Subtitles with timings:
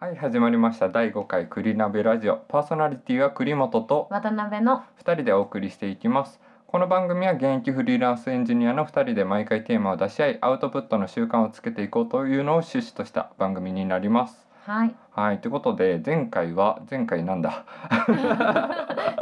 [0.00, 0.88] はい始まりました。
[0.88, 2.36] 第5回栗鍋ラジオ。
[2.48, 4.06] パーソナリティは栗本と。
[4.10, 4.84] 渡辺の。
[5.04, 6.40] 2人でお送りしていきます。
[6.68, 14.46] この番組は現役フリーランスエンジニアの2人で毎回テーマを出し合いアウトプットの習慣をつけていこうというのを趣旨とした番組になります。
[14.66, 14.94] はい。
[15.10, 17.64] はいということで前回は前回なんだ？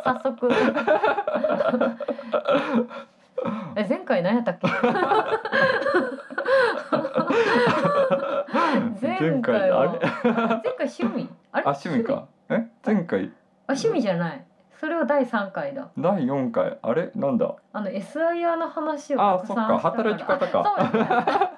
[0.04, 0.50] 早速。
[3.76, 4.66] え前回何やったっけ？
[9.20, 9.80] 前回は。
[9.80, 10.02] あれ前
[10.62, 11.28] 回趣味。
[11.52, 11.64] あれ？
[11.66, 12.26] あ趣味か。
[12.50, 12.66] え？
[12.84, 13.30] 前回？
[13.66, 14.44] あ趣味じゃない。
[14.78, 15.88] それは第3回だ。
[15.98, 16.78] 第4回。
[16.82, 17.10] あれ？
[17.14, 17.54] なんだ？
[17.72, 19.78] あの SIR の話をあそっか。
[19.78, 20.64] 働き方か。
[20.78, 21.50] あ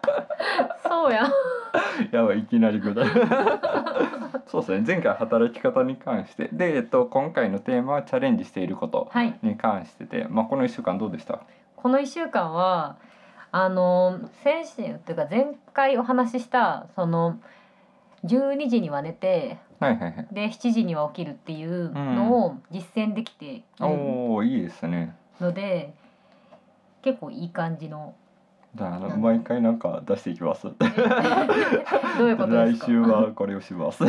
[0.88, 1.30] そうやや
[2.12, 3.04] やばいいきなり具体
[4.46, 4.84] そうですね。
[4.86, 6.48] 前回働き方に関して。
[6.52, 9.38] で、えっと、今回のテーマはチャレンジしていることはい。
[9.42, 11.40] に関してで、まあ、この1週間どうでした？
[11.76, 12.96] この1週間は
[13.50, 17.40] あの先週っていうか前回お話ししたその
[18.24, 20.26] 12時には寝てはいはいはい。
[20.32, 25.14] で7時には起きるっていうのを実践できているおおいいですね。
[25.40, 25.94] ので
[27.02, 28.14] 結構いい感じの。
[28.74, 30.64] じゃああのなん毎回なんか出していきます。
[30.64, 30.74] ど
[32.24, 34.04] ういうこと来週はこれをします。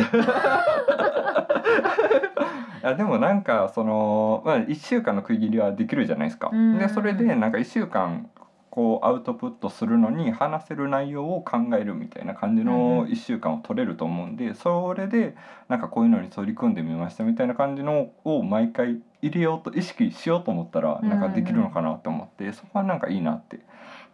[2.82, 6.50] やでもなんかその、まあ、1週間の区切りはできるじゃないですか。
[6.52, 6.78] うん。
[6.78, 8.28] でそれでなんか1週間
[8.70, 15.34] こうアウトプットするのに話せる内容を考えるみたいな感じの1週間を取れると思うんでそれで
[15.68, 23.60] なんかこういうのに取り組んでみましたみたいな感じのを毎回入れようと意識しようと思ったらなんかできるのかなと思ってそこはなんかいいなって。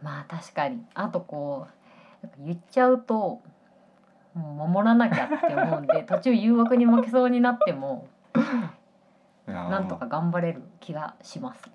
[0.02, 0.84] まあ確かに。
[0.94, 1.66] あとこ
[2.22, 3.42] う言っちゃうと
[4.34, 8.06] もう守らなきゃって思うんで 途中誘惑に負けそうになっても
[9.46, 11.70] なんとか頑張れる気がします。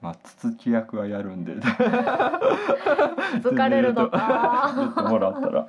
[0.00, 1.56] まあつつき役はやるんで。
[1.56, 4.72] 疲れるのか。
[4.74, 5.66] 言 ってもらったら。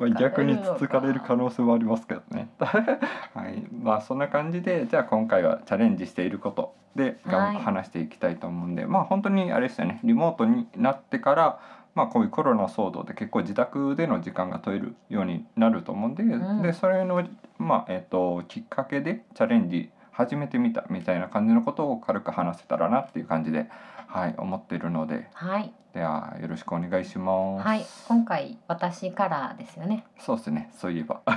[0.00, 2.48] まあ逆につつかれる疲れるのか可能性もありますけどね。
[2.58, 3.64] はい。
[3.72, 7.56] まあそんな感じでじゃあ今回はチャレンジしていることではい。
[7.56, 8.86] 話していきたいと思うんで。
[8.86, 10.00] まあ本当にあれですよね。
[10.02, 11.58] リモートになってから
[11.94, 16.62] まあこういうコロナ騒動で結構自宅での時間が取れるようになると思うんで,、うん。
[16.62, 17.22] でそれの
[17.58, 23.66] まあえっ、ときっかけでチャレンジ始めてみたみたいな感じのことを軽く話せたらなっていう感じで
[24.06, 27.66] はい思っているのではいではよろしくお願いします。
[27.66, 30.06] はい今回私からですよね。
[30.18, 30.70] そうですね。
[30.72, 31.20] そういえば。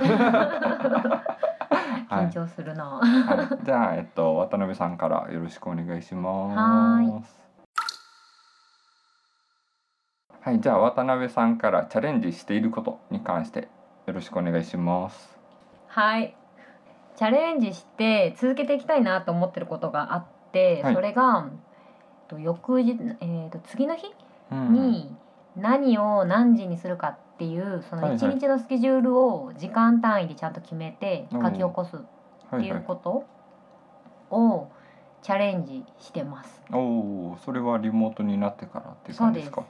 [2.08, 2.84] 緊張するな。
[2.84, 6.56] はい、じゃあえっと渡辺さんからよろしくお願いします。
[6.56, 7.22] は
[10.40, 13.68] はい、じゃあ渡辺さんからチャレンジしていることに関して
[14.06, 15.36] よろしくお願いします。
[15.88, 16.36] はい。
[17.16, 20.94] チャレンジして続けていきたいなと思ってることがあって、はい。
[20.94, 21.48] それが
[22.28, 24.06] と翌日えー、と次の日
[24.52, 24.72] うん。
[24.72, 25.16] に
[25.56, 28.16] 何を何時にするかっていうそのはいはい。
[28.16, 32.00] 一日のスケジュールを時間単位でちゃんと決めてうん書き起こすっ
[32.50, 33.24] はていうこと
[34.30, 34.68] を
[35.22, 36.62] チャレンジしてます。
[36.72, 39.64] おお、それはリモートになってからっていう感じですか？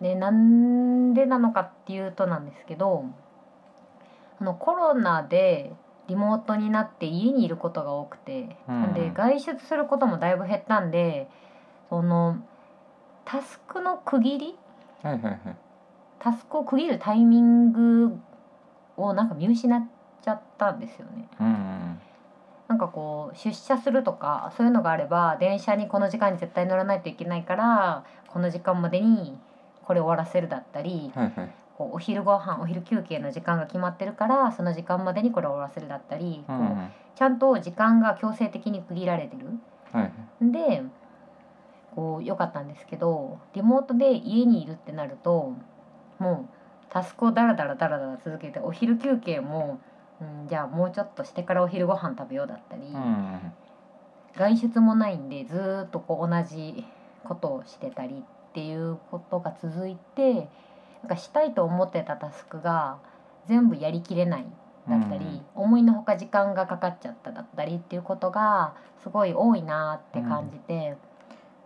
[0.00, 3.06] でなんでなのかっていうとなんですけど
[4.40, 5.72] あのコロナで
[6.08, 11.28] リモートになって家にいることが多くて、うんで外出することもだいぶ減ったんで
[11.88, 12.38] その
[13.24, 14.58] タスクの区切り？
[15.02, 15.40] はいはいはい。
[16.18, 18.18] タスクを区切るタイミング
[18.96, 19.86] をなんか見失っ
[20.22, 21.28] ちゃったんですよね。
[21.40, 22.00] うんうん
[22.68, 29.38] なんかこう出社するとかそういうのがあれば電車にこの時間に絶対乗らないといけないからこの時間までに
[29.84, 31.50] これ終わらせるだったりはいはい。
[31.76, 36.60] こうお昼ご飯お昼休憩の時間が決まってるからその時間までにこれを終わらせるだったり、こううん。
[36.62, 36.88] うん。
[37.14, 39.46] ちゃんと時間が強制的に区切られてる。
[39.92, 40.12] はい。
[40.52, 40.82] で
[41.94, 45.54] こう良かったんですけどリモートで家にいるってなると
[46.18, 46.56] もう
[46.90, 49.80] タスクをダラダラダラダラ続けてお昼休憩も、
[50.20, 53.52] うん、じゃあもうちょっとしてからお昼ご飯食べようだったり、うんうん。
[54.36, 56.84] 外出もないんでずーっとこう同じ
[57.24, 60.48] ことをしてたりっていうことが続いて
[61.06, 62.98] なんかしたいと思ってたタスクが
[63.46, 64.46] 全部やりきれない
[64.88, 70.96] だったり、思いのほか時間がかかっちゃっただったりっていうことがすごい多いなって感じて、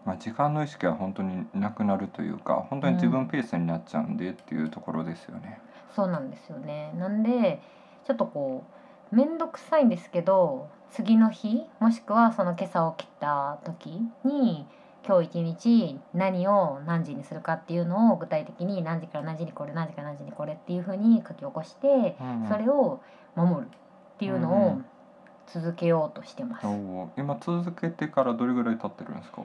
[0.05, 5.59] まあ時間の意識は本当になくなるというか、本当に自分ペースになっちゃうんでっていうところですよね。
[5.97, 6.93] そうなんですよね。
[6.99, 7.62] なんで
[8.06, 8.65] ちょっとこ
[9.11, 14.67] う面倒くさいんですけど次の日もしくはその今朝起きた時に
[15.06, 22.49] 今日一日何を何時にするかっていうのを具体的に何時から何時にこれ何時から何時にこれっていうふうに書き起こしてうんうん。
[22.49, 23.00] それを
[23.35, 23.69] 守るっ
[24.19, 24.85] ていうのをうん
[25.47, 26.67] 続けようとしてます。
[26.67, 29.43] おー今続けてからどれぐらい経ってるんですか？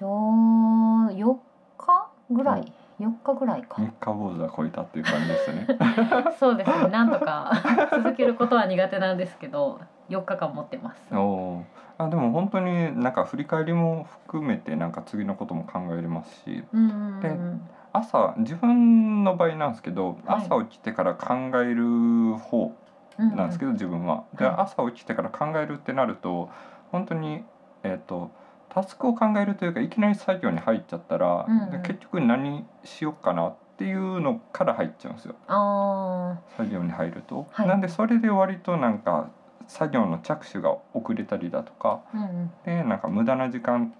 [0.00, 1.36] 今日4
[1.78, 3.76] 日ぐらい？4日ぐらいか。
[3.80, 5.66] 三日坊主は超えたっていう感じですね。
[6.40, 6.88] そうですね。
[6.88, 7.52] なんとか
[8.16, 9.78] けることは苦手なんですけど
[10.08, 11.14] 4日間持ってます。
[11.14, 11.62] おー。
[11.98, 16.64] あでも本当になんか振り返りも含めてなんか次のことも考えれますし。
[16.72, 17.60] うんうんうん
[17.96, 20.44] 朝自分の場合なんですけどはい。
[20.44, 22.76] 朝起きてから考える方
[23.18, 24.24] なんですけど自分は。
[24.36, 24.54] ではい。
[24.58, 26.50] 朝起きてから考えるってなると
[26.92, 27.42] 本当に
[27.82, 28.30] えっ、と
[28.68, 31.70] タスクを考えるというかいきなり作業に入っちゃったら、うんうん。
[31.70, 35.34] で結局何しようかなっていうのから入っちゃうんですよ。
[35.46, 37.46] あ作業に入ると。
[37.50, 37.68] はい。
[37.68, 39.30] なんでそれで割となんか
[39.68, 42.50] 作業の着手が遅れたりだとかーうんうん。
[42.64, 43.94] でなんか無駄な時間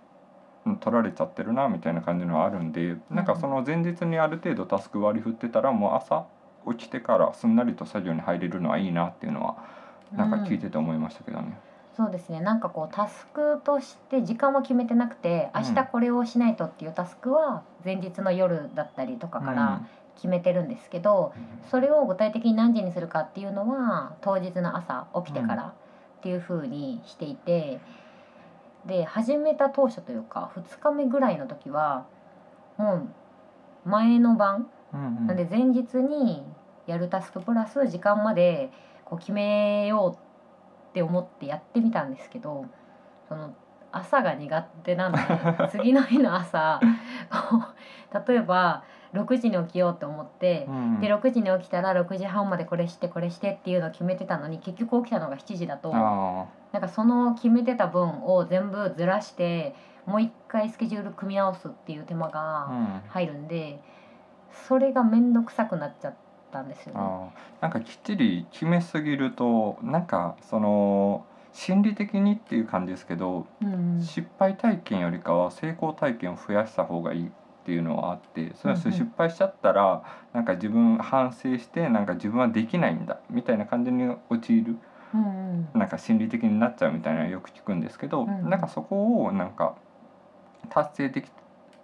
[0.64, 6.26] うん取られちゃってるなみたいな感じのがあるんでなんかその前日にある程度タスク割り振ってたらもう朝
[6.68, 9.56] 起きてからすんなりと作業に入れるのはいいなっていうのは
[10.12, 11.58] なんか聞いてて思いましたけどね。
[11.96, 12.40] そうですね。
[12.40, 15.62] なんかこうタスクとして時間は決めてなくてうん。
[15.62, 19.82] 明日これをしないとっていうタスクは前日の夜だったりとかから
[20.16, 21.32] 決めてるんですけど、
[21.70, 25.62] それを具体的に何時にするかっていうのは当日の朝起きてから
[26.18, 27.80] っていう風にしていて、
[28.86, 32.06] で始めた当初というか2日目ぐらいの時は
[32.76, 33.08] も
[33.86, 36.44] う前の晩なんで前日に
[36.86, 38.70] やるタスクプラス時間まで
[39.04, 42.64] こう決めようって思ってやってみたんですけど
[43.28, 43.54] その
[43.92, 46.80] 朝が苦手なので 次の日の朝
[48.26, 51.00] 例えば6時に起きようと思ってう、ん。
[51.00, 59.74] で6時に起きたら6時半までこれしてこれしてっていうのを決めてたのに結局起きたのが7時だとあなんかその決めてた分を全部ずらして
[60.04, 63.80] もう一回スケジュール組み直すっていう手間がん、入るんで
[64.50, 66.14] それが面倒くさくなっちゃっ
[66.52, 67.32] たんですよね。
[67.60, 74.00] なんかきっちり決めすぎるとなんかその心理的にっていう感じですけどうん。
[74.00, 77.30] 失敗体験よりかは成功体験を増やした方がいい
[77.66, 84.78] っていうのはあってそれは失敗しちゃったらなんか自分反省してなんか自分はできないんだみたいな感じに陥る
[85.12, 85.80] うんうん。
[85.80, 88.50] なんか心理的になっちゃうみたいなのよく聞くんですけど、うんうん。
[88.50, 89.74] なんかそこをなんか
[90.68, 91.30] 達成でき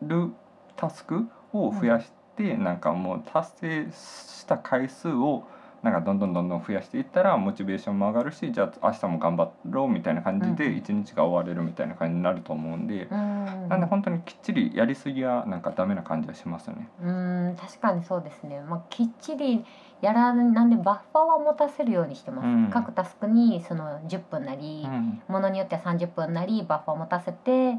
[0.03, 0.31] る
[0.77, 5.45] タスクを増やして、なんかもう達成した回数を
[5.83, 10.57] なんかどんどんどんどん増やしていったらモチベーションも上がるしじゃあ明日も頑張ろうみたいな感じうん。
[10.57, 13.69] で一日が終われるみたいな感じになると思うんで、うん。
[13.69, 16.89] なんで本当にきっちりやりすぎはなんかダメな感じはしますよね。
[17.03, 19.65] うん確かにそうですね、まあ、きっちり
[20.01, 22.71] やらなんでバッファーは持たせるようにしてます、うん。
[22.71, 25.23] 各タスクにその10分なり、うん。
[25.27, 27.77] ものによっては30分なりバッファーを持たせて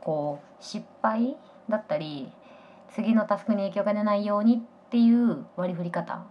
[0.00, 1.36] こう失敗
[1.68, 2.32] だったり
[2.92, 6.24] 次のタスクに影響が出ないようにっていう割り振り方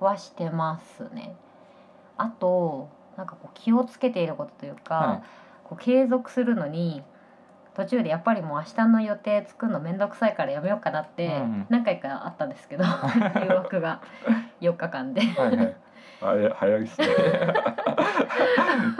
[0.00, 1.34] はしてますね。
[2.16, 5.22] あとなんかこう気をつけていることというか、はい
[5.70, 7.02] こう継続するのに
[7.76, 12.84] 途中でやっぱりもう明日の予定作るの面倒くさいからやめようかなってうん何回かあったんですけど、
[13.40, 14.00] 誘惑が
[14.60, 15.20] 4日間で。
[15.20, 15.76] はいはい。
[16.22, 17.06] あれ早いですね。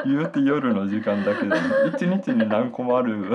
[0.06, 1.56] 言うて夜の時間だけで
[1.88, 3.34] 一日に何個もある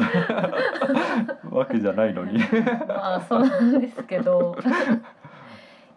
[1.52, 2.40] わけじゃないのに。
[2.88, 4.58] まあそうなんですけど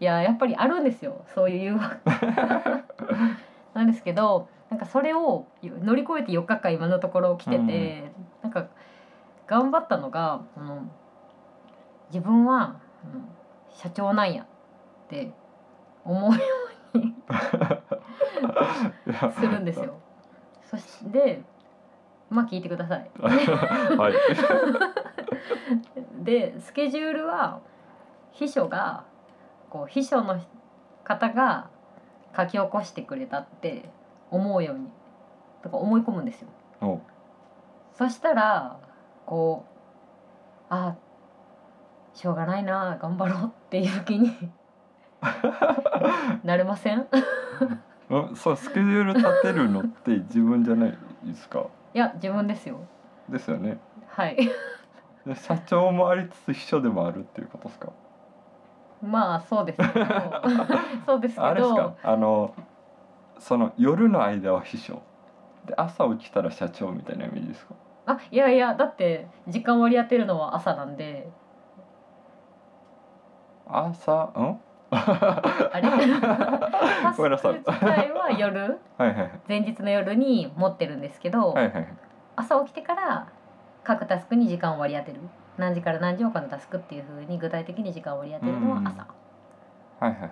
[0.01, 2.01] いややっぱりあるんですよそういう誘惑
[3.75, 8.13] なんですけどなんかそれを乗り越えて4日間今のところ来てて、
[8.43, 8.67] なんか
[9.47, 10.83] 頑張ったのがあの
[12.11, 13.29] 自分は、うん
[13.79, 14.47] 社長なんやっ
[15.09, 15.31] て
[16.05, 16.39] 思うよ
[16.95, 17.15] うに
[19.39, 19.95] するんですよ。
[20.65, 21.43] そして
[22.29, 23.09] まあ聞いてください。
[23.23, 24.15] はい。
[26.25, 27.61] でスケジュールは
[28.33, 29.05] 秘書が
[29.71, 30.41] こう秘書の
[31.05, 31.69] 方が
[32.37, 33.89] 書き起こしてくれたって
[34.31, 34.89] 思うように
[35.63, 36.49] とか思い込むんですよ。
[36.81, 37.01] お
[37.95, 38.79] そしたら
[39.27, 40.95] こうあ
[42.15, 44.37] しょうがないな頑張ろうっていう気に
[46.45, 47.07] なれません？
[48.11, 51.67] うんそうスケジュール立てるのって自分じゃないですか。
[51.95, 52.79] いや自分ですよ
[53.29, 53.79] ですよね。
[54.09, 54.37] はい
[55.27, 57.89] で社長もありつつ秘書でもあるっていうことですか？
[59.03, 60.07] まあそうですけど。
[61.07, 61.83] そうですけあれですか？
[61.83, 61.97] ど。
[62.03, 62.55] あの
[63.39, 65.03] その夜の間は秘書。
[65.67, 67.75] で朝起きたら社長みたいなイメージですか？
[68.07, 71.29] あいやいやだって時間割り当てるのは朝なんで。
[73.71, 74.31] 朝？
[74.35, 74.59] うん？
[74.91, 75.83] あれ？
[77.03, 77.53] タスクごめんなさい。
[77.55, 79.31] 自体は夜はいはい。
[79.47, 81.87] 前日の夜に持ってるんですけど、はいはい。
[82.37, 83.29] 朝起きてから
[83.85, 85.21] 各タスクに時間を割り当てる
[85.59, 89.07] 何時から何時をこのタスクっていうふうに具体的に時間を割り当てるのは朝、
[90.01, 90.31] はいはいはい。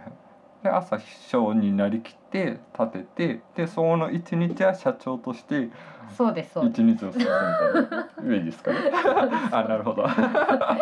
[0.62, 5.68] で朝秘書になりきって立ててでその一日は社長として
[6.16, 7.34] そうですそうです一日を過ごすみたい
[7.90, 8.78] なイメージですかね。
[9.52, 10.04] あなるほど。
[10.06, 10.78] なんか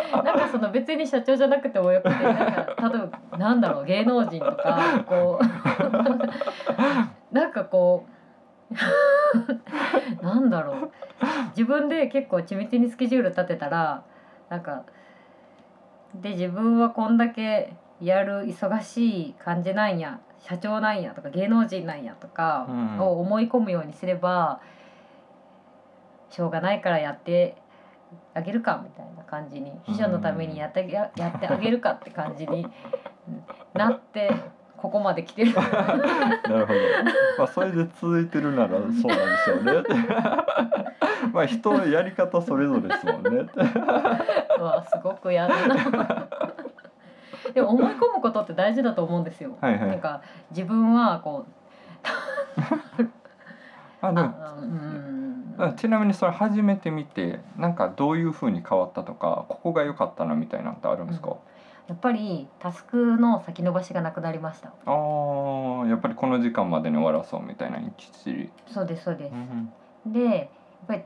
[0.51, 2.43] その別に社長じゃなくてもよくてなんか
[2.89, 2.99] 例え
[3.31, 5.45] ばなんだろう芸能人とかこう
[7.35, 8.15] なんかこう
[10.23, 10.91] なんだろう
[11.49, 14.03] 自分で結構緻密にスケジュール立てたら
[14.55, 14.85] なんか
[16.21, 22.99] で自分はこんだけやる忙しい感じなんや社長なんやとか芸能人なんやとかうん。
[22.99, 24.61] を思い込むようにすれば、
[26.29, 27.57] しょうがないからやって
[28.33, 32.65] あげるかみたいな感じに秘書のためにやってあげややってあげるかって感じに
[33.27, 33.43] うん
[33.73, 34.31] なって
[34.77, 35.53] ここまで来てる。
[35.55, 36.79] なるほど。
[37.37, 39.83] まあそれで続いてるならそうなんでしょうね。
[41.33, 43.49] まあ人のやり方それぞれですもんね。
[44.59, 46.27] うわすごく嫌だな
[47.53, 51.51] でも思い込むことって大事だと思うんですよ、はいはいなんか自分はこう
[54.01, 61.37] あでもあうんあちなみにそれ初めて見てなんかどういう風に変わったとかここが良かったなみたいなのってあるんですか、
[61.87, 64.73] やっぱりタスクの先延ばしがなくなりました。
[64.85, 68.31] あーやっぱりこの時間までに終わらそうみたいなきっち。
[68.31, 68.49] り。
[68.67, 69.71] そうですそうでうん
[70.05, 70.47] す、でやっ
[70.87, 71.03] ぱり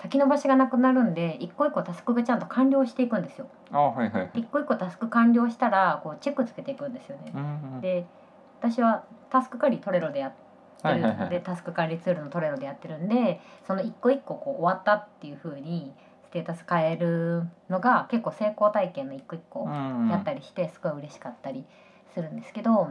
[0.00, 3.48] 先延ばしがなくなるんで一個一個タスクがちゃんと完了していくんですよ。
[3.70, 4.30] あーはいはいはい。
[4.34, 7.32] 一個一個タスク完了したらこうチェックつけていくんですよね。
[7.34, 8.06] うんうんで
[8.60, 10.38] 私はタスク管理トレロでやって
[10.88, 11.30] るはいはいはい。
[11.30, 15.92] でタスク管理ツールのトレロでやってるんでその一個一個こう終わったっていう風に
[16.28, 21.64] ステータス変えるのが結構成功体験の一個一個うんやったりしてすごい嬉しかったり
[22.12, 22.90] するんですけど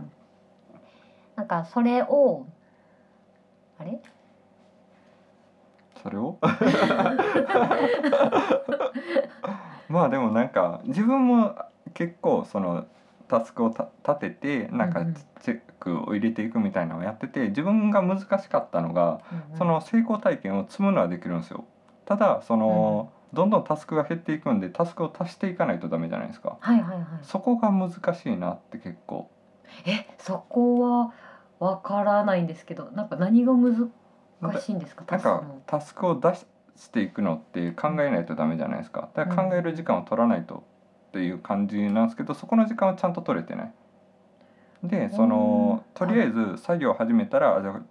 [1.36, 2.48] なんかそれを
[3.80, 4.02] あれ？
[6.02, 6.40] それを？
[9.88, 11.56] まあでもなんか自分も
[11.94, 12.88] 結構その
[13.28, 15.06] タスクをた立ててなんか
[15.42, 19.58] チェックを入れていくみたいなのをやってて自分が難しかったのがうんうん。
[19.58, 21.66] その成功体験を積むのはできるんですよ。
[22.06, 26.58] ただその、どんどんタスクが減っていくんでタスクを足していかないとダメじゃないですか。
[26.60, 27.06] はいはいはい。
[27.24, 29.30] そこが難しいなって結構。
[29.86, 31.14] えそこは
[31.60, 33.92] わからないんですけどなんか何が難
[34.62, 35.04] しいんですか？
[35.10, 36.46] なんかタスクを出し
[36.92, 39.10] ていくのって考えないとダメじゃないですか。
[39.14, 40.64] だから考える時間を取らないと
[41.10, 43.74] っていう感じなんですけどそこの時間はちゃんと取れてない。
[44.84, 47.82] でそのうんとりあえず作業を始めたらじゃあ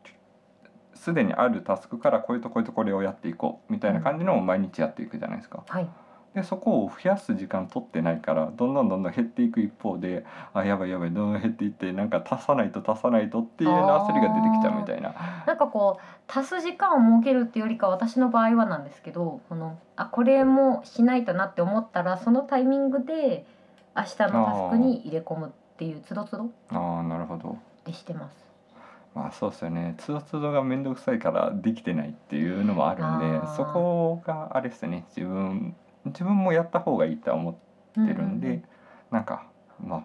[0.96, 5.62] すでにあるタスクからこれとこれとこれをやっていこうみたいな感じのを毎日やっていくじゃないですか。
[5.68, 5.88] はい。
[6.36, 15.14] でそこを増やす時間取ってないからどんどんどんどん減っていく一方であやばいやばいどんどん減っていってなんか足さないと足さないとっていう焦りが出てきちゃうみたいな。
[15.46, 23.46] なんかこう足す時間を設けるっていうよりか私の場合はなんですけどこのあこれもしないとなって思ったらそのタイミングで
[23.96, 27.56] 明日のタスクに入れ込むっていうつどつどああなるほど。
[27.86, 28.45] でしてます。
[29.16, 29.94] まあそうですよね。
[29.96, 33.56] つどつどが面倒くさいからできてないっていうのもあるんであー。
[33.56, 35.06] そこがあれですね。
[35.16, 37.54] 自分自分もやった方がいいとは思っ
[38.06, 38.62] てるんで、
[39.10, 39.46] なんか
[39.82, 40.04] まあ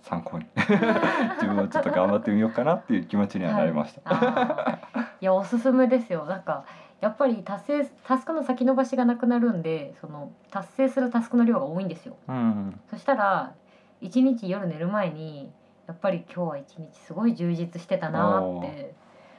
[0.00, 0.46] 参考に。
[0.56, 4.00] 自分もちょっと頑張ってみようかなっていう気持ちにはなりました。
[4.06, 5.02] あー。
[5.20, 6.24] いやおすすめですよ。
[6.24, 6.64] なんか
[7.02, 12.16] やっぱり達成タスクの先延ばしがなくなるんでその達成するタスクの量が多いんですよ。
[12.26, 13.52] うん、そしたら
[14.00, 15.52] 一日夜寝る前に
[15.86, 18.94] やっぱり今日は一日すごい充実してたなって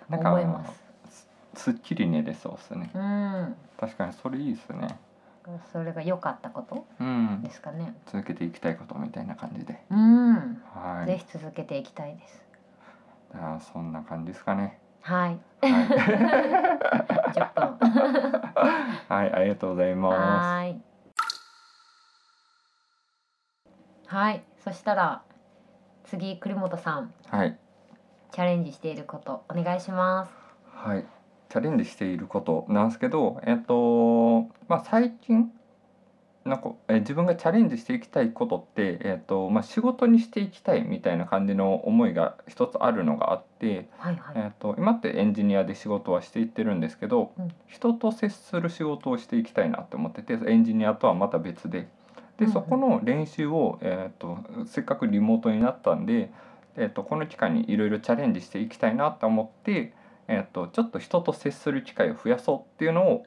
[0.10, 0.74] 思いまか
[1.10, 2.92] すすっきり寝れそうですね。
[2.94, 5.00] うん確かにそれいいですね。
[5.72, 9.82] それが良かったことうんで、すかね続けていきたいことみたいな感じで。
[9.90, 11.06] うん、はい。
[11.08, 12.46] ぜひ続けていきたいです
[13.34, 14.80] じゃあそんな感じですかね。
[15.02, 15.88] はいはい。
[17.34, 17.78] 10分
[19.10, 20.82] はい、ありがとうございまはーい
[24.06, 25.22] はいそしたら
[26.08, 27.36] 次栗本さんす。
[27.36, 27.58] はい。
[28.32, 30.32] チャレンジしていることお願いします
[30.72, 31.06] はい。
[31.50, 35.52] チャレンジしていることなんですけど、えっと、まあ、最近。
[36.46, 43.90] なんか、え、自分がチャレンジしていきたいことって、えっと、まあ、仕事にしていきたいみたいな感じの思いが一つあるのがあって。
[43.98, 51.88] はいはい、えっと、今ってエンジニアで仕事はしていってるんですけど、うん人と接する仕事をしていきたいなって思っててエンジニアとはまた別で
[52.38, 56.32] で、そこの練習を、えー、とせっかくリモートになったんで、
[56.76, 59.94] えー、とこの期間にいろいろチャレンジしていきたいなと思って、
[60.28, 63.26] えー、とちょっと人と接する機会を増やそうっていうのを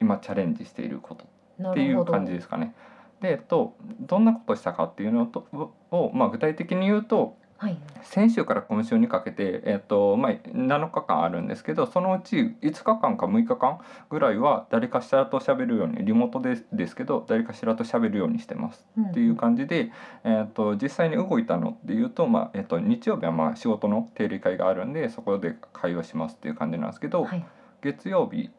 [0.00, 1.24] 今チャレンジしていること
[1.58, 2.74] なっていう感じですかね。
[3.22, 5.46] で、えっと、どんなことをしたかっていうのと
[5.90, 7.78] を、まあ、具体的に言うとはい。
[8.02, 13.78] 先週から今週にかけて、えっとまあ、7日間あるんですけどそのうち5日間か6日間
[14.10, 18.86] ぐらいは誰かしらと喋るようにリモートでですけど誰かしらと喋るようにしてます。
[18.98, 19.90] うんっていう感じで、
[20.24, 27.44] えっと実際に動いたのっていうと、まあえっと日曜日はまあ仕事の定例会があるんでそこで会話しますっていう感じなんですけど、はい。
[27.82, 28.50] 月曜日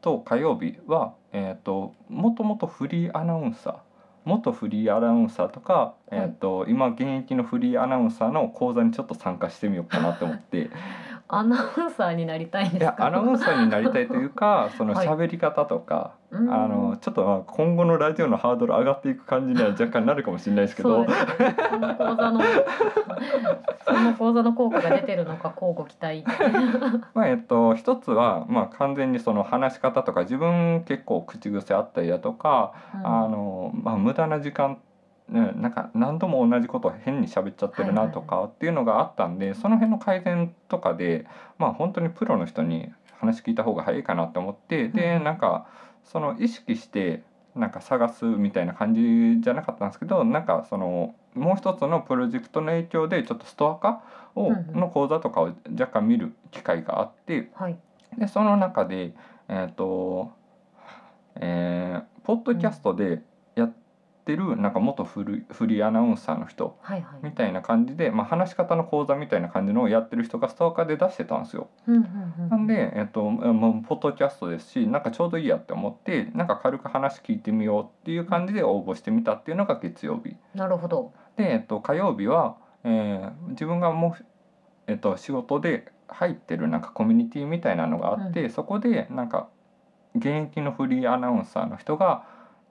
[0.00, 3.74] と火曜日は、えー、ともともとフリーアナウンサー
[4.24, 10.70] 元フリーアナウンサーとか、えー、と今現役のフリーアナウンサーの講座にちょっと参加してみようかなと思って
[11.26, 12.94] アナウンサーになりたいんですか？
[12.98, 15.08] いやアナウンサーになりたいというか そのはい。
[15.08, 16.52] 喋り方とか、うん。
[16.52, 21.04] あのちょっとまあ今後のラジオのハードル上がっていく感じには若干なるかもしれないですけど。
[21.04, 22.40] その講座の
[23.86, 26.24] その講座の効果が出てるのか交互期待。
[27.14, 34.78] まあえっと一つは、まあ、完全にその話し方とか自分結構口癖あったりだとか、あのまあ、無駄な時間
[35.28, 41.26] ねなんか何度も同じことを変に喋っちゃってるなとかっていうのがあったんで、その辺の改善とかで
[41.58, 45.24] まあ本当にプロの人に話聞いた方が早いかなと思ってでうん。
[45.24, 45.66] なんか
[46.04, 47.22] その意識して
[47.54, 54.02] なんか探すみたいな感じじゃなかったんですけどなんかそのもう一つのプロジェクトの影響でちょっとストア化
[54.34, 57.78] をの講座とかを若干見る機会があってはい。
[58.18, 59.14] でその中で
[59.48, 60.32] えっ、と
[61.36, 63.22] えーポッドキャストで
[63.54, 63.83] やって
[64.32, 71.68] るなんか元フリフリーアナウンサーの人はいはいみたいな感じで、まあ、話し方の講座みたいな感じのをやってる人がストアカで出してたんですよ。
[71.86, 80.36] うんうんうんなんで、えっと、もうポッドキャストですしなんかちょうどいいやって思ってなんか軽く話聞いてみようっていう感じで応募してみたっていうのが月曜日。
[80.54, 84.24] なるほどで、えっと、火曜日は、えー自分がもう、
[84.86, 89.48] えっと、仕事で入ってるなんかコミュニティみたいなのがあって、そこでなんか
[90.14, 92.24] 現役のフリーアナウンサーの人が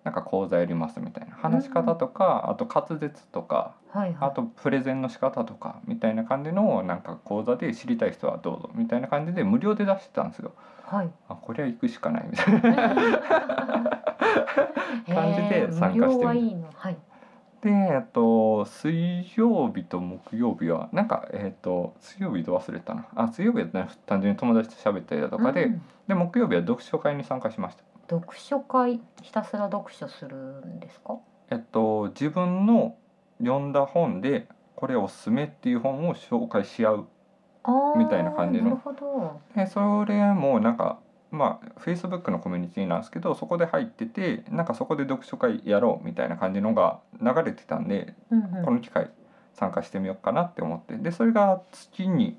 [0.03, 1.35] なんか講座やりますみたいな。
[1.35, 4.29] 話し方とか、あと滑舌とかはいはい。
[4.29, 10.51] あとプレゼンの仕方とかみたいな感じのをなんか講座で知りたい人はどうぞみたいな感じで無料で出してたんですよ。
[10.85, 11.09] はい。
[11.29, 14.03] あこれは行くしかないみたいな。
[15.13, 16.97] 感じで参加してみるへー無料はいいのはい。
[17.61, 23.05] でえっと水曜日と木曜日はなんかえっと水曜日ど忘れたな。
[23.15, 25.81] あ水曜日は、ね、単純に友達と喋ったりだとかで,、うん。
[26.07, 27.83] で木曜日は読書会に参加しました。
[28.09, 31.17] 読書会ひたすら読書するんですか？
[31.49, 32.95] えっと自分の
[33.39, 37.07] 読んだ本でこれおすすめっていう本を紹介し合う
[37.97, 38.65] みたいな感じの。
[38.65, 39.39] なるほど。
[39.55, 40.99] でそれもなんか
[41.31, 48.65] まあ Facebook のコミュニティなんですけどそこで入っててなんかそこで読書会やろうみたいな感じのが流れてたんで、うんうん。
[48.65, 49.09] この機会
[49.53, 50.97] 参加してみようかなって思って。
[50.97, 52.37] でそれが月に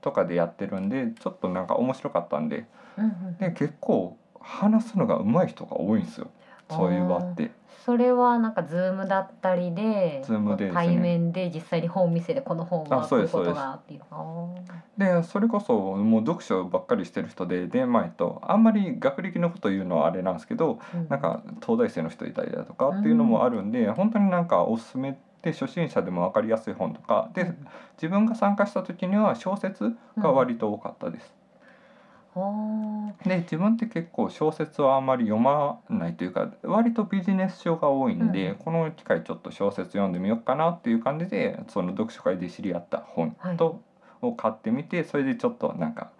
[0.00, 2.66] とかでやってるんでちょっとなんか面白かったんで。
[2.96, 3.36] うんうん。
[3.38, 6.28] で結構話すのが上手い人が多いんですよ。
[6.70, 7.50] そういう場って。
[7.84, 10.72] それはなんかズームだったりで Zoom でね。
[10.72, 14.54] 対面で実際に本見せでこの本はあそうですこういうことがっていうあ
[14.98, 27.50] でそれこそもう読書ばっかりしてる人ででまあえっとあんまり学歴のこと言うのはあれなんですけどーなんか東大生の人いたりだとかっていうのもあるんで、本当になんかおすすめで初心者でも分かりやすい本とかで
[27.96, 31.39] 自分が参加した時には小説が割と多かったです。
[32.36, 38.56] あで自分って結構小説はあんまり読まないというか割とビジネス書が多いんで、うん。
[38.56, 43.82] この機会ちょっと小説読んでみようかなっていう感じでその読書会で知り合った本と、
[44.22, 46.10] を買ってみてそれでちょっとなんか、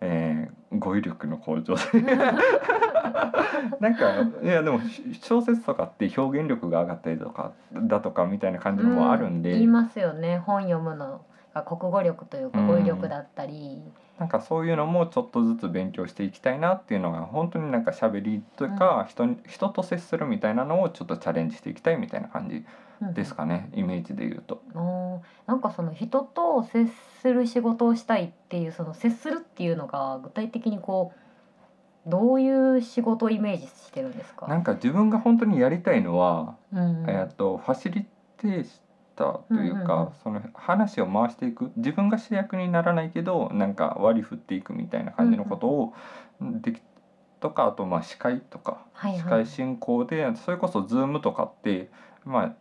[0.00, 1.82] えー語彙力の向上で。
[3.80, 4.80] なんかいやでも
[5.22, 11.06] 小説とかって表現力が上がったりとかだとかみたいな感じのもあるんで、言いますよね本読むの。
[11.08, 11.20] が
[11.54, 13.82] 国語力というかうん語彙力だったり、
[14.18, 22.64] なんかそういうのもちょっとずつ勉強していきたいなっていうのが本当になんか喋りというか、人に人と接するみたいなのをちょっとチャレンジしていきたいみたいな感じ
[23.00, 23.14] うん。
[23.14, 24.60] ですかね、イメージで言うと。
[25.46, 26.86] なんかその人と接
[27.22, 31.12] する仕事をしたいっていうその接するっていうのが具体的にこ
[32.06, 34.48] うどういう仕事をイメージしてるんですか？
[34.48, 37.10] なんか自分が本当にやりたいのは、うんうん。
[37.10, 38.04] えー、とファシリ
[38.38, 38.64] テー
[39.18, 40.12] ターというか、うんうんうん。
[40.22, 41.72] その話を回していく。
[41.76, 45.94] 自分が主役にならないけどなんか割り振っていくみたいな感じのことを
[46.40, 46.80] でき
[47.40, 49.20] とかあとまあ司会とか、はいはい。
[49.20, 51.90] 司会進行でそれこそ Zoom とかって
[52.24, 52.52] まあ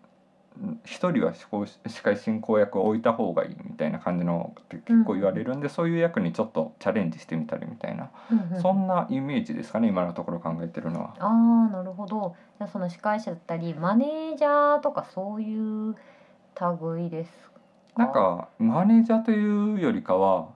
[0.85, 11.13] 一人は司会司会進行役を置いた方がいいみたいな感じのって結構言われるんで、そういう役にちょっとチャレンジしてみたりみたいな、うんうんそんなイメージですかね今のところ考えてるのは。
[11.19, 12.35] ああなるほど。
[12.71, 15.95] その司会者だったりマネージャーとかそういう
[16.81, 17.31] 類です
[17.95, 20.49] かなんかマネージャーというよりかは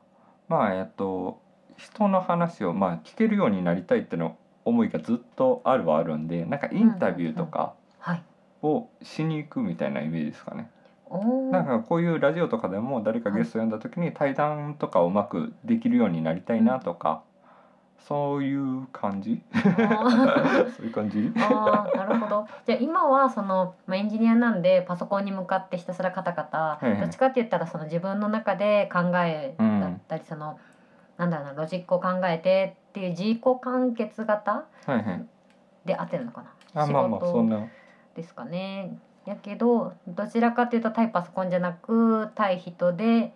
[0.48, 1.42] まあえっと
[1.78, 7.74] 人の話をまあ聞けるようになりたいっての思いがずっとあるはあるんでなんかインタビューとか
[8.62, 10.70] をしに行くみたいなイメージですかね。
[11.52, 17.24] なんかこういうラジオとかでも誰かゲスト呼んだ時に対談とかをうまくできるようになりたいなとか、
[18.08, 19.42] そういう感じ？
[19.54, 21.32] そういう感じ？
[21.38, 22.48] あーなるほど。
[22.66, 27.00] じゃあ今はその、まあ、エンジニアなんでパソコンに向かってひたすらカタカタ、いはい。
[27.00, 30.60] どっちかって言ったらその自分の中で考えだったり、その
[31.18, 35.26] なんだろうなロジックを考えてっていう自己完結型はいはい。
[35.86, 36.84] で合ってるのかな？
[36.84, 37.68] あまあまあそんな。
[38.16, 38.98] ですかね。
[39.26, 43.32] やけどどちらかというと対パソコンじゃなく対人で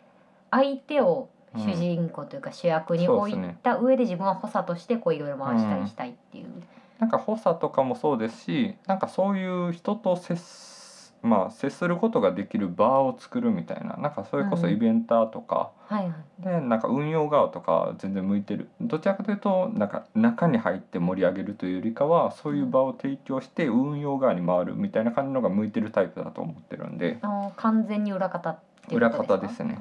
[0.50, 6.46] 相手をうん主人公というか主役に置いた上で自分は補佐としてこういろいろ回したりしたいっていう。
[7.00, 10.76] なんか補佐とかもそうですしなんかそういう人と接す
[11.26, 16.44] まあ接することができる場を作るみたいななんかそれこそうんイベンターとか、はいはい。
[16.44, 27.18] でなんか運用側とか全然向いてるどちらかというとなんか中に入って盛り上げるというよりかはそういう場を提供して運用側に回るみたいな感じのが向いてるタイプだと思ってるんで
[27.58, 28.75] 完全に裏方って。
[28.92, 29.78] 裏方ですね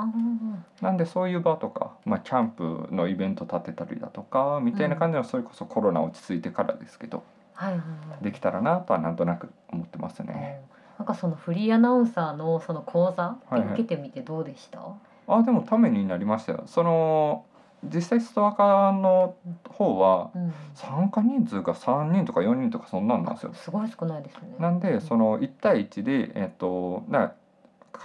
[0.81, 7.23] なんでそういう場とか、まあ、キャンプのイベント立てたりだとかみたいな感じのそれこそコロナ落ち着いてからですけど
[7.55, 7.85] はいはいは
[8.21, 8.25] い。
[8.25, 10.61] できたらなとはなんとなく思ってますね。
[10.99, 14.81] なんかそのフリーアナウンサーのその講座はいはい受けてみてどうでした？
[15.29, 17.45] あでもためになりましたよその
[17.85, 19.35] 実際ストアカの
[19.69, 20.53] 方はうん。
[20.75, 24.55] 参加人数が3人とか4人とかそんなんなんですよすごい少ないですね。
[24.59, 27.33] なんでその1対1でえっとな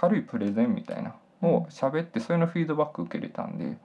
[0.00, 3.76] 軽いプレゼンみたいなを喋ってそういうのフィードバック受けれたんで。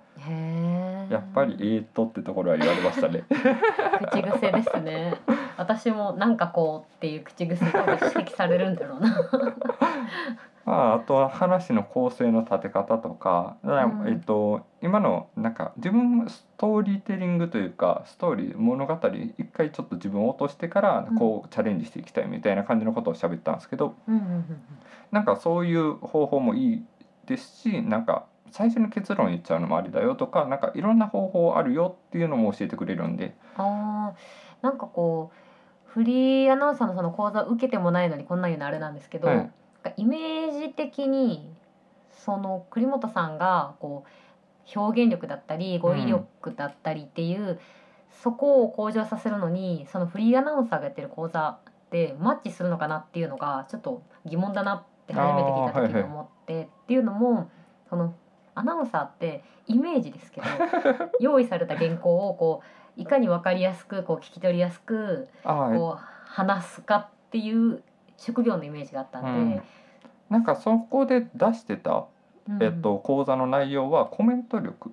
[1.12, 3.26] やっぱり「えーっと」ってところは言われましたね。
[4.12, 5.16] 口癖ですね。
[5.58, 9.28] 私もなんかこうっていう口癖多分指摘されるんだろうな。
[10.66, 14.08] まあ、あとは話の構成の立て方とか、うん。
[14.08, 19.00] えっと、今のなんか自分ストーリーテリングというかストーリー物語
[19.38, 24.46] 一回ちょっと自分を落としてからこうチャレンジしていきたいみたいな感じのことを喋ったんですけどうん
[25.12, 26.84] なんかそういう方法もいい
[27.26, 33.36] ですしなんか最初に結論言っちゃうのもありだよとかなんかいろんな方法あるよっていうのも教えてくれるんで。
[33.58, 34.16] ああ、
[34.62, 39.52] なんかこうフリーアナウンサーのその講座受けてもないのにこんなん言うのあれなんですけど、はい
[39.98, 41.50] イメージ的に
[42.12, 47.60] その栗本さんがこう表現力だったり語彙力だったりっていう、
[48.24, 51.58] そこを向上させるのにそのフリーアナウンサーがやってる講座っ
[51.92, 57.50] てマッチするのかなっていうのがちょっと疑問だなって初めて聞いた時に思って、っていうのも
[57.90, 58.16] その
[58.56, 60.48] アナウンサーってイメージですけど
[61.20, 62.62] 用意された原稿をこ
[62.98, 67.84] ういかに分かりやすくこう聞き取りやすくこう話すかっていう
[68.18, 69.62] 職業のイメージがあったんで、
[70.30, 72.06] なんかそこで出してた、
[72.50, 72.64] うん。
[72.64, 74.92] えっと、講座の内容はコメント力。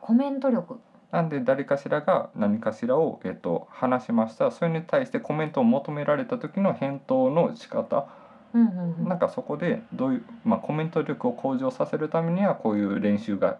[0.00, 0.80] コメント力。
[1.12, 4.50] なんで誰かしらが何かしらを、えっと、話しました。
[4.50, 8.08] それに対してコメントを求められた時の返答の仕方。
[8.52, 9.08] うんうんうん。
[9.08, 13.58] なんかそこでどういう、まあ、コメント力を向上させるためにはこういう練習が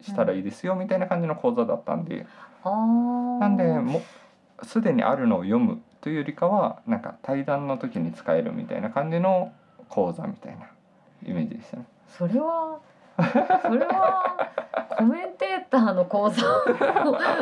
[0.00, 2.26] したらいいですよみたいな感じの講座だったんで。
[2.64, 3.38] あー。
[3.38, 4.02] なんでも
[4.60, 9.52] うすでにあるのを読むというよりかはなんか対談の時に使えるみたいな感じの
[9.88, 10.66] 講座みたいな
[11.24, 11.86] イメージでしたね。
[12.08, 12.80] それは
[13.16, 13.22] そ
[13.70, 14.50] れは
[14.96, 16.60] コメンテーターの講座を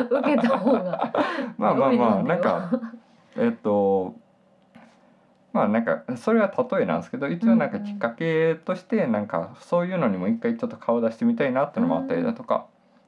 [0.09, 1.13] 受けた方が
[1.57, 2.69] まあまあまあなんか
[3.35, 4.15] えっと
[5.53, 12.65] まあなんかそれは例えなんですけど一応なんかきっかけとしてなんかそういうのにも一回ちょっと顔出してみたいなってのもあったりだとか、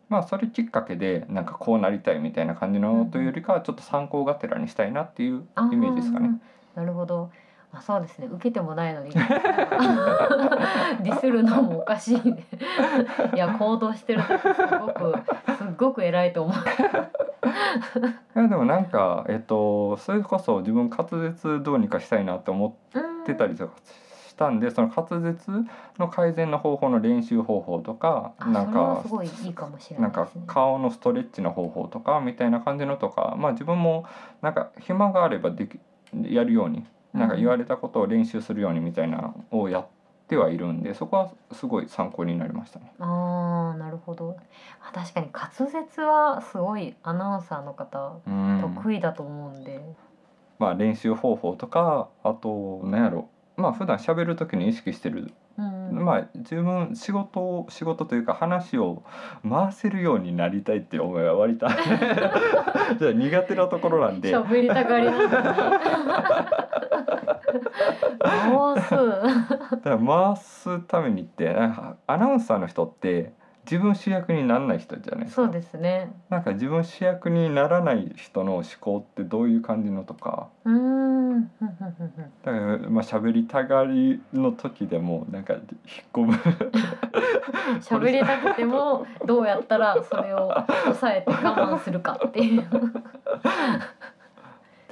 [0.09, 6.39] まあそれきっかけでなんかこうなりたいみたいな感じのというよりかはちょっと参考がてらにしたいなっていうイメージですかね。
[6.75, 7.31] なるほど。
[7.73, 8.27] あそうですね。
[8.31, 9.11] 受けてもないのに。
[9.11, 12.45] ディスるのもおかしいね。
[13.35, 14.47] いや行動してる時す
[14.79, 15.13] ごく
[15.57, 16.55] すっごく偉いと思う。
[16.55, 16.59] い
[18.35, 23.73] やでもなんかえっとそれこそ自分滑舌どうにかしたいなって思ってたりとか
[24.37, 25.65] したんでその滑舌
[25.97, 30.11] の改善の方法の練習方法とかあなんかすごいいいかもしれない
[30.45, 34.05] 顔のストレッチの方法とかみたいな感じのとかまあ自分も
[34.43, 35.79] なんか暇があればでき
[36.13, 39.87] やるようになんか言われたことを練習するようにみたいなのをやっ
[40.27, 42.93] てはいるんでそこはすごい参考になりましたね。
[42.99, 44.37] あーなるほど。
[44.87, 48.73] あ確かに滑舌はすごいアナウンサーの方うん。
[48.75, 49.81] 得意だと思うんで、
[50.59, 55.33] まあ練習方法とかあと何やろまあ普段喋る時に意識してる。
[55.57, 59.03] うんまあ自分仕事を仕事というか話を
[59.47, 61.67] 回せるようになりたいっていう思いは割と
[62.99, 64.31] じゃあ苦手なところなんで。
[64.31, 65.07] 喋りたがり
[68.19, 68.95] 回す。
[69.83, 73.33] 回すためにってアナウンサーの人って
[73.69, 75.43] 自分主役にならない人じゃないですか。
[75.43, 76.13] そうですね。
[76.29, 80.47] なんか自分主役にならない人の思考ってどういう感じのとか。
[80.63, 81.51] うーん。
[82.45, 85.63] だからまあ喋りたがりの時でもなんか引っ
[86.13, 86.33] 込む。
[87.81, 90.53] 喋りたくてもどうやったらそれを
[90.85, 92.61] 抑えて我慢するかっていう。
[92.61, 92.65] っ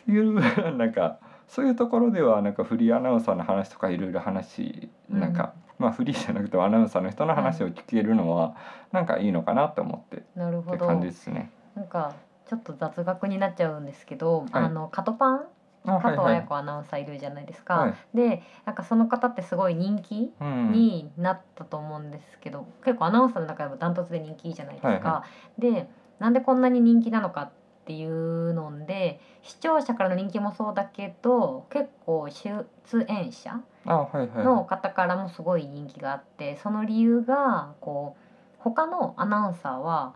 [0.06, 8.56] ていうなんかそういうところではなんかフリーアナウンサーの話とかいろいろ話なんか、まあフリーじゃなくてもアナウンサーの人の話を聞けるのは
[8.92, 10.78] なんかいいのかなと思ってっなるほど。
[10.78, 11.52] て感じですね。
[11.76, 12.14] なんか
[12.48, 14.64] ちょっと雑学になっちゃうんですけど、はい。
[14.64, 15.46] あのカトパン？
[15.88, 17.76] あ加藤綾子アナウンサーいるじゃないですか。
[17.76, 17.94] はい。
[18.16, 24.90] でなんかその方ってすごい人気うんになったと思うんですけど、結構アナウンサーの中でもダントツで人気じゃないですか。
[24.90, 25.24] はいは
[25.60, 27.52] でなんでこんなに人気なのかっ
[27.86, 32.66] ていうので視聴者からの人気もそうだけど結構出
[33.08, 38.22] 演者の方からもすごい人気があってその理由がこう
[38.60, 40.16] 他のアナウンサーは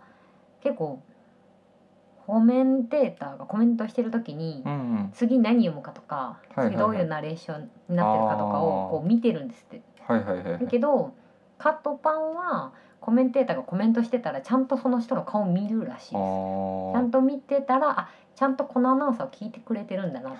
[0.62, 1.02] 結構
[2.26, 4.64] コメンテーターがコメントしてる時に
[5.14, 9.82] 次何読むかとか次どういうナレーションになってるかとかをこう見てるんですって。
[10.08, 11.14] だけど
[11.58, 16.12] カットパンはコメンテーターがコメントしてたらちゃんとその人の顔見るらしいです。
[16.12, 20.40] ちゃんあと見てたらあちゃんとこのアナウンサーを聞いてくれてるんだなって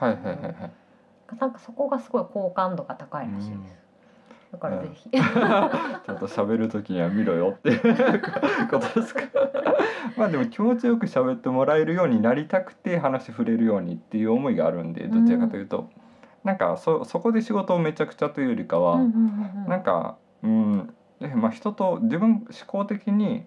[1.40, 3.80] なんかそこがすごい好感度が高いらしいです。
[4.52, 5.10] だからぜひ。
[5.14, 7.72] ちゃんと喋る時には見ろよって
[8.70, 9.22] ことですか？
[10.18, 15.90] まあでも気持ちよく喋ってもらえるようになりたくて話触れるようにっていう思いがあるんでどちらかというと、
[16.44, 19.02] なんかそそこで仕事をめちゃくちゃというよりかは、うん。
[19.02, 19.10] うん。
[19.10, 19.64] うん。
[19.64, 19.70] うん。
[19.70, 23.46] なんかうんでまあ人と自分思考的に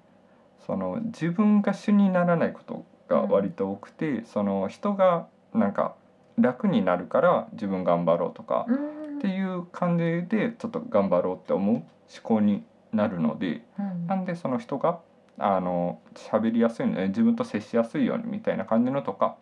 [0.61, 5.97] その自分が主にならないことが割と多くて、その人がなんか
[6.39, 11.85] 楽になるから自分頑張ろうとか、うんっていう感じでちょっと頑張ろうって思う思
[12.25, 14.99] 考になるのでうんなんでその人が
[15.39, 19.37] あの喋りやすいの自分と接しやすいようにみたいな感じのとか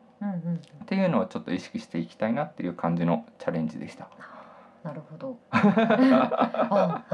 [0.83, 4.11] っていうのをちょっと意識していきたいなっていう感じのチャレンジでした。
[4.83, 5.39] なるほど。
[5.51, 7.05] さ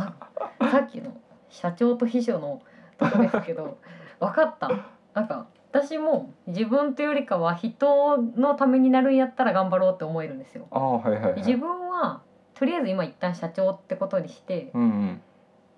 [0.81, 1.13] っきの
[1.49, 2.61] 社長と秘書の
[2.99, 3.79] とこですけど
[4.19, 4.71] 分かった。
[5.17, 10.69] なんか私も自分というよりかは人のためになるんやったら頑張ろうって思えるんですよ。
[10.71, 11.35] ああはいはいはい。
[11.37, 12.21] 自分は
[12.55, 15.23] とりあえず今一旦社長ってことにしてうんうん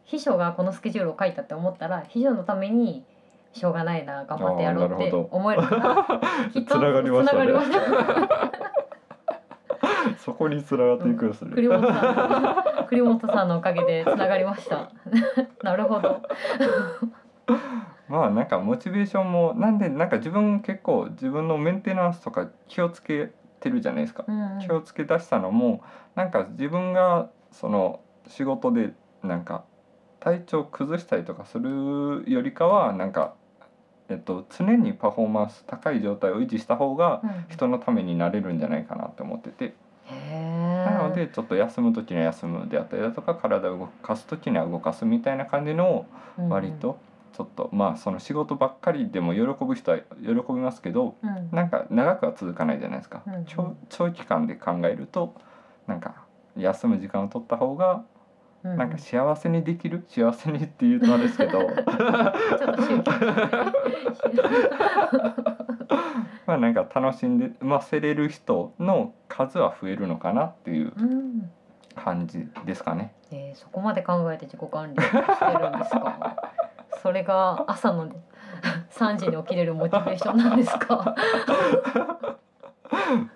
[0.04, 3.04] 秘書がこのスケジュールを書いたって思ったら秘書のために
[3.52, 7.44] しょうがないな頑張ってやろうって思えるからきっとつながりました。
[7.44, 7.52] ね
[10.18, 11.52] そこに繋がっていくんですね。
[11.54, 12.42] 栗本さん。
[12.42, 14.90] の栗本さんのおかげでつながりました。
[15.62, 16.22] なるほど
[18.08, 24.24] まあなんかモチベーションもなんでなんか自分結構自分のメンテナンスとか気をつけてるじゃないですか。
[24.26, 24.58] うんうん。
[24.60, 25.82] 気をつけ出したのも
[26.14, 28.92] なんか自分がその仕事で
[29.22, 29.64] なんか
[30.20, 33.34] 体調崩したりとかするよりかはなんか、
[34.08, 37.30] えっと、常にパフォーマンス高い状態を維持した方がうん。
[37.48, 39.74] 人のためになれるんじゃないかなって思ってて。
[40.10, 46.06] へなのーでちょっと休む時には休むであったりだとか体を動かす時には動かすみたいな感じのを
[46.48, 46.98] 割と
[47.32, 51.28] ちょっとまあその仕事ばっかりでも喜ぶ人は喜びますけどうん。
[51.28, 53.44] うんなんか長くは続かないじゃないですか、うんうん。
[53.46, 55.34] 長長期間で考えると
[55.86, 56.24] なんか
[56.56, 58.04] 休む時間を取った方が
[58.64, 58.76] うん。
[58.76, 61.60] なんか幸せにできる幸せにっていうとあれですけど。
[66.46, 71.50] まあなんか楽しんでませれる人の数は増えるのかなっていううん。
[71.98, 73.12] 感じですかね。
[73.30, 75.22] えー、そこまで考えて自己管理してる
[75.70, 76.47] んですか
[77.02, 78.08] それが朝の
[78.90, 81.14] 3時に起きれるモチベーションなんですか？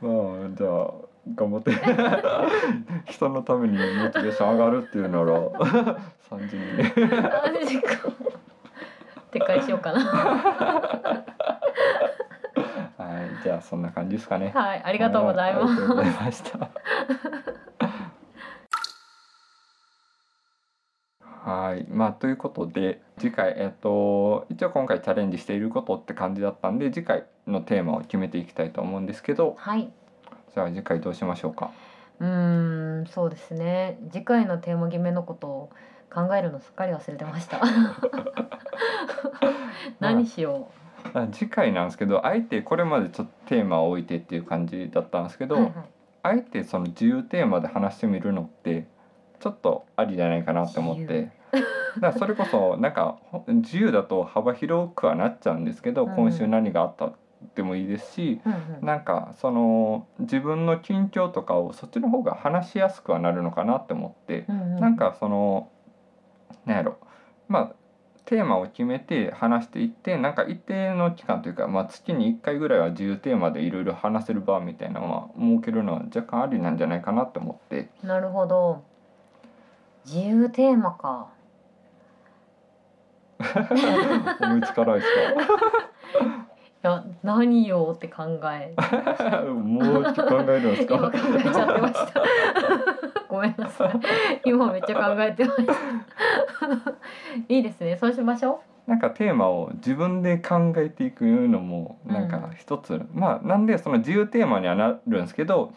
[0.01, 0.90] まあじゃあ
[1.35, 1.70] 頑張って。
[3.12, 5.25] 人のためにモチベーション上がるっていうなら
[6.31, 6.77] 3時に。
[6.77, 6.92] ね
[7.61, 7.94] マジか。
[9.31, 10.01] 撤回しようかな。
[10.01, 10.05] は
[13.40, 14.51] いじゃあそんな感じですかね。
[14.55, 15.66] はいありがとうございます。
[15.66, 16.68] はありがとうございました。
[21.44, 29.92] はい、まあということで次回えっと一応今回チャレンジしていることって感じだったんで次回のテーマを決めていきたいと思うんですけどはい。
[30.52, 31.70] じゃあ次回どうしましょうか？
[32.18, 33.96] うーんそうですね。
[34.11, 35.70] 次回のテーマ決めのことを
[36.12, 37.61] 考えるのすっかり忘れてました。
[40.00, 40.68] 何しよ
[41.14, 45.85] あ次回なんですけどあえてこれまでちょっとテーマを置いてっていう感じだったんですけど、うはいはい。
[46.24, 48.87] あえてその自由テーマで話してみるのって
[49.42, 51.31] ちょっとありじゃないかなって思っ自て
[51.98, 56.14] だそれこそなんかほ自由だと幅広くはなっちゃうんですけど、うん。
[56.14, 57.12] 今週何があった
[57.57, 58.40] でもいいですし
[58.81, 65.68] なんかその自分の近況とかをそっちの方が話しやすくはなるのかなって思って、なんかその
[66.64, 66.98] なんやろ。
[67.48, 67.83] まあ
[68.24, 77.90] テーマを決めて話していってなんか一定の期間というか、まあ、月に1回ぐらいは自由テーマでいろいろ話せる場みたいなのは設けるのは若干ありなんじゃないかなって思って。
[78.05, 78.85] なるほど
[80.04, 81.28] 自由テーマか。
[84.40, 85.06] 思いつかないです
[86.84, 88.74] いや何よって考え。
[88.76, 90.94] かもうちょっと考えるんですか？
[90.96, 92.22] 今考えちゃってました。
[93.28, 94.00] ごめんなさい。
[94.44, 95.72] 今めっちゃ考えてました。
[97.48, 97.96] いいですね。
[97.96, 105.72] そうしましょなんかテーマを自分で考えていくのもなんか一つ、まあなんでその自由テーマにはなるんですけど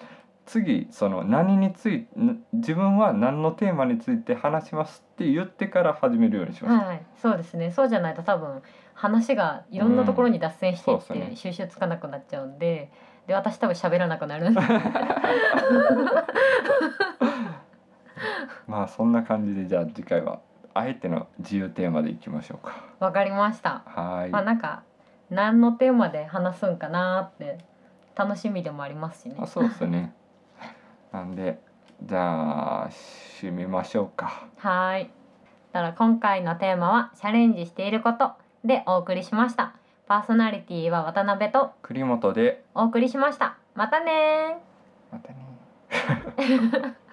[0.46, 6.86] 次その何についん自分は何のテーマについて話しますって言ってから始めるようにします。
[6.86, 8.62] はいそうですねそうじゃないと多分
[8.94, 12.92] 話がいろんなところに脱線していって収集つかなくなっちゃうんで
[13.28, 14.52] で私多分喋らなくなる
[18.68, 20.40] まあそんな感じでじゃあ次回は
[20.76, 22.84] あえての自由テーマでいきましょうか。
[23.00, 24.30] わかりましたはい。
[24.30, 24.84] まあなんか
[25.30, 27.58] 何のテーマで話すんかなって
[28.16, 30.14] 楽しみでもありますしねあそうですね。
[31.16, 31.62] なんで
[32.04, 32.90] じゃあ
[33.40, 34.48] 締めましょうか。
[34.58, 35.10] はーい。
[35.72, 38.32] だから今回のテーマはチャレンジしていること
[38.66, 39.76] でお送りしました。
[40.08, 42.66] パーソナリティは渡辺と栗本で。
[42.76, 43.58] お送りしました。
[43.76, 45.14] またねー。
[45.14, 46.96] またね。